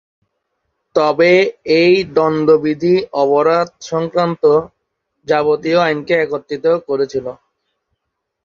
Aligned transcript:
তবে 0.95 1.31
এই 1.79 1.93
দন্ড 2.15 2.47
বিধি 2.63 2.93
অপরাধ 3.21 3.67
সংক্রান্ত 3.91 4.43
যাবতীয় 5.27 5.79
আইনকে 5.81 6.13
একত্রিত 6.17 6.65
করেছিল। 6.87 7.25